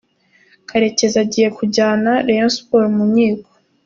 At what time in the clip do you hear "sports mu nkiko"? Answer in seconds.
2.57-3.49